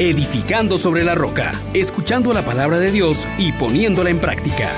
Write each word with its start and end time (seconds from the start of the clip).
edificando 0.00 0.78
sobre 0.78 1.04
la 1.04 1.14
roca, 1.14 1.52
escuchando 1.74 2.32
la 2.32 2.42
palabra 2.42 2.78
de 2.78 2.90
Dios 2.90 3.28
y 3.36 3.52
poniéndola 3.52 4.08
en 4.08 4.18
práctica. 4.18 4.70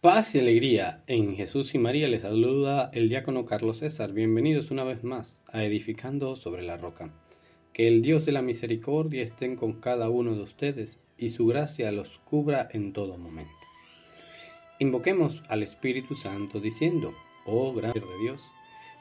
Paz 0.00 0.34
y 0.34 0.38
alegría 0.38 1.04
en 1.06 1.36
Jesús 1.36 1.74
y 1.74 1.78
María 1.78 2.08
les 2.08 2.22
saluda 2.22 2.88
el 2.94 3.10
diácono 3.10 3.44
Carlos 3.44 3.80
César. 3.80 4.14
Bienvenidos 4.14 4.70
una 4.70 4.82
vez 4.82 5.04
más 5.04 5.42
a 5.52 5.62
Edificando 5.62 6.36
sobre 6.36 6.62
la 6.62 6.78
roca. 6.78 7.10
Que 7.74 7.86
el 7.86 8.00
Dios 8.00 8.24
de 8.24 8.32
la 8.32 8.40
misericordia 8.40 9.22
esté 9.22 9.54
con 9.54 9.74
cada 9.74 10.08
uno 10.08 10.34
de 10.34 10.42
ustedes 10.42 10.98
y 11.18 11.28
su 11.28 11.46
gracia 11.46 11.92
los 11.92 12.18
cubra 12.20 12.66
en 12.72 12.94
todo 12.94 13.18
momento. 13.18 13.52
Invoquemos 14.78 15.42
al 15.50 15.62
Espíritu 15.62 16.14
Santo 16.14 16.60
diciendo, 16.60 17.12
oh 17.44 17.74
gran 17.74 17.92
Dios, 18.22 18.40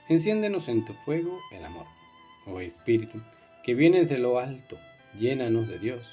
enciéndenos 0.10 0.68
en 0.68 0.84
tu 0.84 0.92
fuego 0.92 1.40
el 1.54 1.64
amor. 1.64 2.03
Oh 2.46 2.60
Espíritu, 2.60 3.20
que 3.64 3.74
vienes 3.74 4.10
de 4.10 4.18
lo 4.18 4.40
alto, 4.40 4.78
llénanos 5.18 5.68
de 5.68 5.80
Dios. 5.80 6.06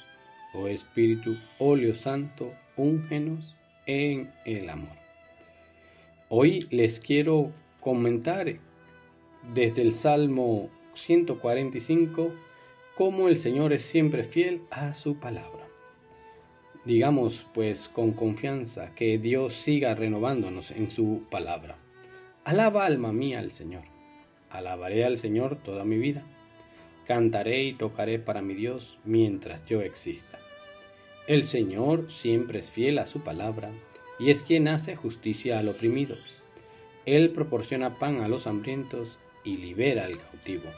Oh 0.53 0.67
Espíritu, 0.67 1.35
óleo 1.59 1.93
santo, 1.95 2.51
úngenos 2.77 3.55
en 3.85 4.31
el 4.45 4.69
amor. 4.69 4.95
Hoy 6.29 6.65
les 6.69 6.99
quiero 6.99 7.51
comentar 7.81 8.55
desde 9.53 9.81
el 9.81 9.93
Salmo 9.93 10.69
145 10.93 12.31
cómo 12.95 13.27
el 13.27 13.37
Señor 13.37 13.73
es 13.73 13.83
siempre 13.83 14.23
fiel 14.23 14.61
a 14.69 14.93
su 14.93 15.15
palabra. 15.15 15.67
Digamos 16.85 17.45
pues 17.53 17.89
con 17.89 18.13
confianza 18.13 18.95
que 18.95 19.17
Dios 19.17 19.53
siga 19.53 19.93
renovándonos 19.93 20.71
en 20.71 20.89
su 20.89 21.23
palabra. 21.29 21.77
Alaba 22.43 22.85
alma 22.85 23.11
mía 23.11 23.39
al 23.39 23.51
Señor. 23.51 23.83
Alabaré 24.51 25.05
al 25.05 25.17
Señor 25.17 25.57
toda 25.57 25.83
mi 25.83 25.97
vida. 25.97 26.23
Cantaré 27.05 27.63
y 27.63 27.73
tocaré 27.73 28.19
para 28.19 28.41
mi 28.41 28.53
Dios 28.53 28.99
mientras 29.05 29.65
yo 29.65 29.81
exista. 29.81 30.39
El 31.27 31.43
Señor 31.43 32.11
siempre 32.11 32.59
es 32.59 32.69
fiel 32.69 32.99
a 32.99 33.05
su 33.05 33.21
palabra 33.21 33.71
y 34.19 34.29
es 34.29 34.43
quien 34.43 34.67
hace 34.67 34.95
justicia 34.95 35.59
al 35.59 35.69
oprimido. 35.69 36.15
Él 37.05 37.31
proporciona 37.31 37.97
pan 37.97 38.21
a 38.21 38.27
los 38.27 38.47
hambrientos 38.47 39.17
y 39.43 39.57
libera 39.57 40.05
al 40.05 40.19
cautivo. 40.19 40.69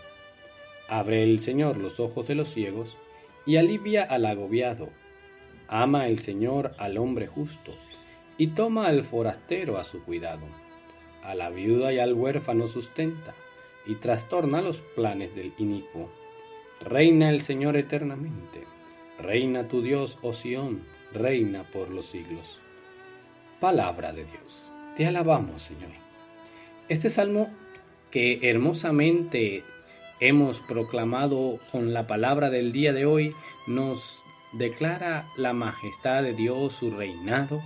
Abre 0.87 1.23
el 1.23 1.39
Señor 1.39 1.77
los 1.77 1.99
ojos 1.99 2.27
de 2.27 2.35
los 2.35 2.49
ciegos 2.49 2.97
y 3.45 3.57
alivia 3.57 4.03
al 4.03 4.25
agobiado 4.25 4.89
Ama 5.67 6.07
el 6.07 6.19
Señor 6.19 6.73
al 6.77 6.97
hombre 6.97 7.25
justo 7.25 7.73
y 8.37 8.47
toma 8.47 8.87
al 8.87 9.03
forastero 9.03 9.77
a 9.77 9.83
su 9.83 10.03
cuidado. 10.03 10.45
A 11.23 11.35
la 11.35 11.49
viuda 11.49 11.93
y 11.93 11.99
al 11.99 12.13
huérfano 12.13 12.67
sustenta 12.67 13.33
y 13.85 13.95
trastorna 13.95 14.61
los 14.61 14.81
planes 14.95 15.35
del 15.35 15.53
inicuo. 15.57 16.09
Reina 16.81 17.29
el 17.29 17.41
Señor 17.41 17.77
eternamente. 17.77 18.63
Reina 19.19 19.67
tu 19.67 19.81
Dios, 19.81 20.17
oh 20.21 20.33
Sión, 20.33 20.83
reina 21.13 21.63
por 21.63 21.89
los 21.89 22.05
siglos. 22.07 22.59
Palabra 23.59 24.11
de 24.11 24.25
Dios. 24.25 24.73
Te 24.97 25.05
alabamos, 25.05 25.61
Señor. 25.61 25.91
Este 26.89 27.09
salmo 27.09 27.49
que 28.11 28.49
hermosamente 28.49 29.63
hemos 30.19 30.59
proclamado 30.59 31.59
con 31.71 31.93
la 31.93 32.05
palabra 32.05 32.49
del 32.49 32.71
día 32.71 32.93
de 32.93 33.05
hoy 33.05 33.33
nos 33.67 34.19
declara 34.53 35.25
la 35.37 35.53
majestad 35.53 36.23
de 36.23 36.33
Dios, 36.33 36.73
su 36.73 36.91
reinado, 36.91 37.61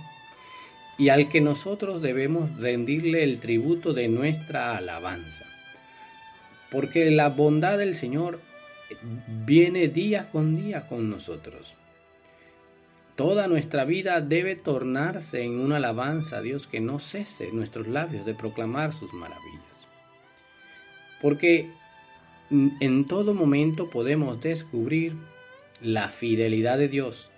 y 0.96 1.10
al 1.10 1.28
que 1.28 1.40
nosotros 1.40 2.02
debemos 2.02 2.56
rendirle 2.58 3.22
el 3.24 3.38
tributo 3.38 3.92
de 3.92 4.08
nuestra 4.08 4.76
alabanza. 4.76 5.44
Porque 6.70 7.10
la 7.10 7.28
bondad 7.28 7.78
del 7.78 7.94
Señor 7.94 8.40
viene 9.46 9.88
día 9.88 10.28
con 10.30 10.56
día 10.56 10.86
con 10.86 11.10
nosotros. 11.10 11.74
Toda 13.16 13.48
nuestra 13.48 13.84
vida 13.84 14.20
debe 14.20 14.54
tornarse 14.54 15.42
en 15.42 15.58
una 15.58 15.78
alabanza 15.78 16.38
a 16.38 16.40
Dios 16.40 16.66
que 16.66 16.80
no 16.80 16.98
cese 16.98 17.50
nuestros 17.52 17.88
labios 17.88 18.24
de 18.24 18.34
proclamar 18.34 18.92
sus 18.92 19.12
maravillas. 19.12 19.88
Porque 21.20 21.68
en 22.50 23.06
todo 23.06 23.34
momento 23.34 23.90
podemos 23.90 24.40
descubrir 24.40 25.16
la 25.80 26.08
fidelidad 26.10 26.78
de 26.78 26.88
Dios 26.88 27.30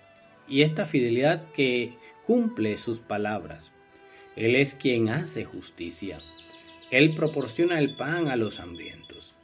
y 0.49 0.63
esta 0.63 0.85
fidelidad 0.85 1.45
que 1.53 1.95
cumple 2.27 2.77
sus 2.77 2.99
palabras. 2.99 3.71
Él 4.37 4.57
es 4.57 4.75
quien 4.75 5.09
hace 5.09 5.45
justicia. 5.45 6.19
Él 6.91 7.15
proporciona 7.15 7.79
el 7.79 7.95
pan 7.95 8.29
a 8.29 8.37
los 8.37 8.61
hambrientos. 8.61 9.35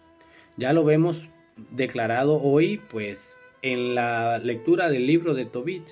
Ya 0.57 0.73
lo 0.73 0.85
vemos 0.85 1.29
declarado 1.71 2.43
hoy, 2.43 2.81
pues, 2.91 3.37
en 3.63 3.95
la 3.95 4.39
lectura 4.39 4.91
del 4.91 5.07
libro 5.07 5.35
de 5.35 5.47
Tobit, 5.47 5.85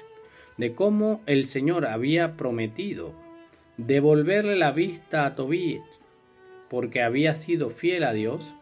de 0.57 0.75
cómo 0.75 1.23
el 1.27 1.47
Señor 1.47 1.87
había 1.87 2.37
prometido 2.37 3.13
devolverle 3.77 4.57
la 4.57 4.73
vista 4.73 5.27
a 5.27 5.35
Tobit, 5.35 5.83
porque 6.71 7.03
había 7.03 7.35
sido 7.35 7.71
fiel 7.71 8.05
a 8.05 8.13
Dios, 8.13 8.55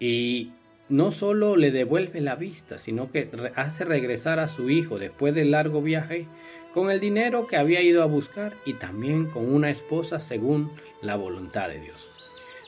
y 0.00 0.50
no 0.92 1.10
solo 1.10 1.56
le 1.56 1.70
devuelve 1.70 2.20
la 2.20 2.36
vista, 2.36 2.78
sino 2.78 3.10
que 3.10 3.30
hace 3.56 3.86
regresar 3.86 4.38
a 4.38 4.46
su 4.46 4.68
hijo 4.68 4.98
después 4.98 5.34
del 5.34 5.52
largo 5.52 5.80
viaje 5.80 6.26
con 6.74 6.90
el 6.90 7.00
dinero 7.00 7.46
que 7.46 7.56
había 7.56 7.80
ido 7.80 8.02
a 8.02 8.06
buscar 8.06 8.52
y 8.66 8.74
también 8.74 9.24
con 9.24 9.50
una 9.50 9.70
esposa 9.70 10.20
según 10.20 10.70
la 11.00 11.16
voluntad 11.16 11.70
de 11.70 11.80
Dios. 11.80 12.10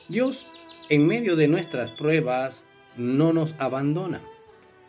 Dios, 0.07 0.47
en 0.89 1.05
medio 1.05 1.35
de 1.35 1.47
nuestras 1.47 1.91
pruebas, 1.91 2.65
no 2.97 3.31
nos 3.31 3.53
abandona. 3.59 4.21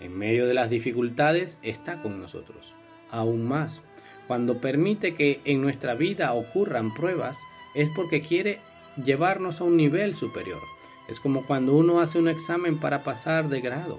En 0.01 0.17
medio 0.17 0.47
de 0.47 0.55
las 0.55 0.71
dificultades 0.71 1.59
está 1.61 2.01
con 2.01 2.19
nosotros. 2.23 2.75
Aún 3.11 3.47
más, 3.47 3.83
cuando 4.29 4.63
permite 4.63 5.15
que 5.15 5.43
en 5.45 5.61
nuestra 5.61 5.95
vida 5.95 6.33
ocurran 6.33 6.95
pruebas, 6.95 7.37
es 7.75 7.91
porque 7.95 8.23
quiere 8.23 8.61
llevarnos 9.05 9.61
a 9.61 9.65
un 9.65 9.77
nivel 9.77 10.15
superior 10.15 10.63
es 11.09 11.21
como 11.21 11.44
cuando 11.47 11.75
uno 11.75 12.00
hace 12.00 12.19
un 12.19 12.28
examen 12.28 12.78
para 12.78 13.05
pasar 13.05 13.49
de 13.49 13.61
grado, 13.61 13.99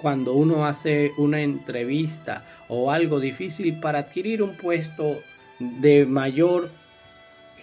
cuando 0.00 0.34
uno 0.34 0.66
hace 0.66 1.12
una 1.16 1.40
entrevista 1.42 2.44
o 2.68 2.90
algo 2.90 3.20
difícil 3.20 3.80
para 3.80 4.00
adquirir 4.00 4.42
un 4.42 4.56
puesto 4.56 5.16
de 5.58 6.06
mayor 6.06 6.70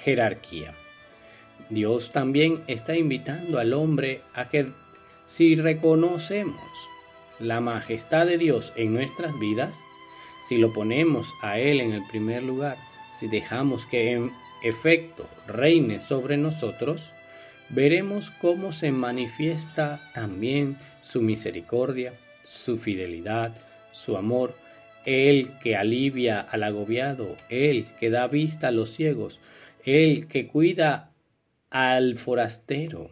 jerarquía. 0.03 0.73
Dios 1.69 2.11
también 2.11 2.61
está 2.67 2.95
invitando 2.95 3.59
al 3.59 3.73
hombre 3.73 4.21
a 4.33 4.49
que 4.49 4.67
si 5.27 5.55
reconocemos 5.55 6.61
la 7.39 7.61
majestad 7.61 8.25
de 8.25 8.38
Dios 8.38 8.73
en 8.75 8.94
nuestras 8.94 9.38
vidas, 9.39 9.75
si 10.47 10.57
lo 10.57 10.73
ponemos 10.73 11.27
a 11.41 11.59
Él 11.59 11.81
en 11.81 11.94
el 11.94 12.03
primer 12.07 12.44
lugar, 12.44 12.77
si 13.19 13.27
dejamos 13.27 13.85
que 13.85 14.11
en 14.11 14.31
efecto 14.63 15.27
reine 15.47 16.00
sobre 16.00 16.38
nosotros, 16.38 17.09
veremos 17.69 18.29
cómo 18.29 18.74
se 18.74 18.91
manifiesta 18.91 20.00
también 20.13 20.78
su 21.01 21.22
misericordia, 21.22 22.13
su 22.46 22.78
fidelidad, 22.78 23.53
su 23.91 24.18
amor, 24.18 24.56
Él 25.06 25.51
que 25.62 25.75
alivia 25.75 26.40
al 26.40 26.63
agobiado, 26.63 27.35
Él 27.50 27.85
que 28.00 28.09
da 28.09 28.28
vista 28.28 28.69
a 28.69 28.72
los 28.72 28.91
ciegos, 28.91 29.40
Él 29.85 30.28
que 30.28 30.47
cuida 30.47 31.12
al 31.69 32.16
forastero, 32.16 33.09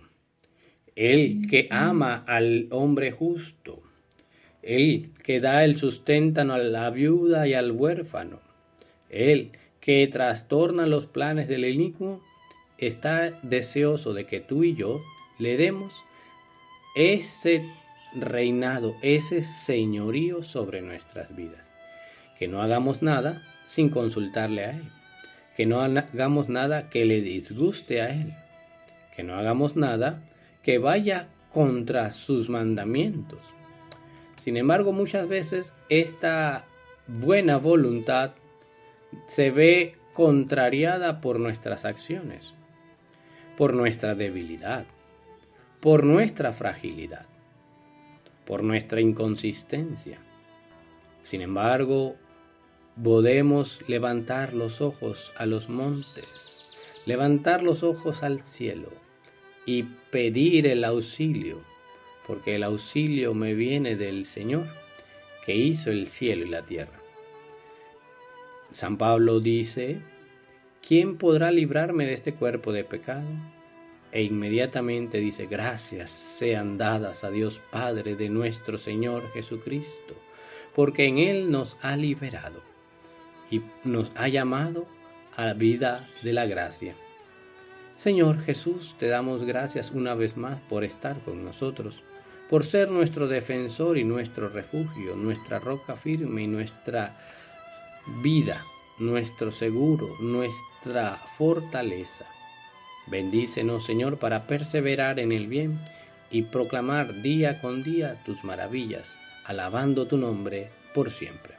Él 0.96 1.48
que 1.50 1.68
ama 1.72 2.24
al 2.28 2.68
hombre 2.72 3.12
justo, 3.12 3.82
Él 4.62 5.12
que 5.24 5.40
da 5.40 5.64
el 5.64 5.76
sustento 5.76 6.42
a 6.42 6.46
la 6.46 6.90
viuda 6.90 7.48
y 7.48 7.54
al 7.54 7.72
huérfano, 7.72 8.40
Él 9.10 9.52
que 9.80 10.08
trastorna 10.08 10.86
los 10.86 11.08
planes 11.08 11.48
del 11.48 11.66
inicuo 11.66 12.22
está 12.82 13.32
deseoso 13.44 14.14
de 14.14 14.26
que 14.26 14.42
tú 14.42 14.64
y 14.64 14.76
yo 14.76 15.02
le 15.38 15.56
demos 15.56 15.94
ese 16.96 17.64
reinado, 18.14 18.96
ese 19.02 19.44
señorío 19.44 20.44
sobre 20.44 20.82
nuestras 20.82 21.34
vidas. 21.36 21.72
Que 22.38 22.48
no 22.48 22.62
hagamos 22.62 23.04
nada 23.04 23.44
sin 23.68 23.90
consultarle 23.90 24.66
a 24.66 24.72
Él. 24.72 24.84
Que 25.56 25.66
no 25.68 25.82
hagamos 25.82 26.50
nada 26.50 26.90
que 26.90 27.06
le 27.06 27.22
disguste 27.22 28.02
a 28.02 28.10
Él. 28.10 28.34
Que 29.16 29.24
no 29.24 29.36
hagamos 29.36 29.76
nada 29.76 30.24
que 30.64 30.80
vaya 30.80 31.28
contra 31.54 32.10
sus 32.10 32.50
mandamientos. 32.50 33.40
Sin 34.38 34.58
embargo, 34.58 34.92
muchas 34.92 35.28
veces 35.28 35.72
esta 35.90 36.66
buena 37.08 37.58
voluntad 37.58 38.32
se 39.28 39.52
ve 39.52 39.98
contrariada 40.14 41.22
por 41.22 41.40
nuestras 41.40 41.86
acciones 41.86 42.54
por 43.62 43.76
nuestra 43.76 44.16
debilidad, 44.16 44.88
por 45.82 46.04
nuestra 46.04 46.52
fragilidad, 46.52 47.28
por 48.44 48.64
nuestra 48.64 49.02
inconsistencia. 49.02 50.18
Sin 51.22 51.44
embargo, 51.44 52.16
podemos 53.04 53.88
levantar 53.88 54.56
los 54.56 54.82
ojos 54.82 55.32
a 55.38 55.46
los 55.46 55.70
montes, 55.70 56.66
levantar 57.06 57.62
los 57.62 57.84
ojos 57.84 58.24
al 58.24 58.40
cielo 58.40 58.90
y 59.68 59.84
pedir 59.84 60.66
el 60.66 60.84
auxilio, 60.84 61.62
porque 62.26 62.56
el 62.56 62.64
auxilio 62.64 63.36
me 63.36 63.54
viene 63.54 63.96
del 63.96 64.26
Señor, 64.26 64.66
que 65.46 65.56
hizo 65.56 65.92
el 65.92 66.08
cielo 66.08 66.48
y 66.48 66.50
la 66.50 66.64
tierra. 66.64 67.00
San 68.72 68.98
Pablo 68.98 69.40
dice, 69.40 70.02
¿quién 70.86 71.18
podrá 71.18 71.52
librarme 71.52 72.06
de 72.06 72.14
este 72.14 72.34
cuerpo 72.34 72.72
de 72.72 72.84
pecado? 72.84 73.28
E 74.12 74.24
inmediatamente 74.24 75.20
dice, 75.20 75.46
gracias 75.46 76.12
sean 76.12 76.78
dadas 76.78 77.24
a 77.24 77.32
Dios 77.32 77.62
Padre 77.72 78.16
de 78.16 78.30
nuestro 78.30 78.78
Señor 78.78 79.32
Jesucristo, 79.32 80.16
porque 80.76 81.06
en 81.06 81.18
Él 81.18 81.52
nos 81.52 81.78
ha 81.82 81.96
liberado 81.96 82.62
y 83.50 83.62
nos 83.84 84.12
ha 84.16 84.28
llamado 84.28 84.86
a 85.36 85.46
la 85.46 85.54
vida 85.54 86.10
de 86.24 86.34
la 86.34 86.46
gracia. 86.46 86.96
Señor 87.98 88.42
Jesús, 88.42 88.96
te 89.00 89.08
damos 89.08 89.44
gracias 89.44 89.92
una 89.92 90.16
vez 90.16 90.36
más 90.36 90.60
por 90.62 90.84
estar 90.84 91.20
con 91.20 91.46
nosotros, 91.46 92.02
por 92.50 92.66
ser 92.66 92.90
nuestro 92.90 93.28
defensor 93.28 93.98
y 93.98 94.04
nuestro 94.04 94.50
refugio, 94.50 95.16
nuestra 95.16 95.60
roca 95.60 95.96
firme 95.96 96.42
y 96.44 96.48
nuestra 96.48 97.16
vida, 98.22 98.64
nuestro 99.02 99.52
seguro, 99.52 100.16
nuestra 100.20 101.18
fortaleza. 101.38 102.26
Bendícenos, 103.08 103.86
Señor, 103.86 104.18
para 104.18 104.48
perseverar 104.48 105.20
en 105.20 105.32
el 105.32 105.48
bien 105.48 105.80
y 106.30 106.44
proclamar 106.44 107.22
día 107.22 107.60
con 107.60 107.84
día 107.84 108.22
tus 108.26 108.44
maravillas, 108.44 109.18
alabando 109.46 110.08
tu 110.08 110.18
nombre 110.18 110.70
por 110.94 111.10
siempre. 111.10 111.56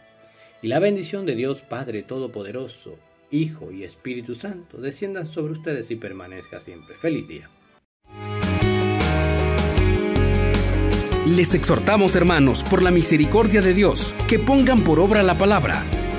Y 0.63 0.69
la 0.69 0.79
bendición 0.79 1.27
de 1.27 1.35
Dios 1.35 1.61
Padre 1.61 2.03
Todopoderoso, 2.03 2.97
Hijo 3.31 3.73
y 3.73 3.83
Espíritu 3.85 4.35
Santo 4.35 4.79
desciendan 4.79 5.27
sobre 5.27 5.53
ustedes 5.53 5.91
y 5.91 5.97
permanezca 5.97 6.61
siempre. 6.61 6.95
Feliz 6.95 7.27
día. 7.27 7.51
Les 11.27 11.55
exhortamos, 11.55 12.15
hermanos, 12.15 12.63
por 12.65 12.83
la 12.83 12.91
misericordia 12.91 13.63
de 13.63 13.75
Dios, 13.75 14.15
que 14.29 14.39
pongan 14.39 14.85
por 14.85 15.01
obra 15.01 15.23
la 15.23 15.39
palabra 15.39 15.83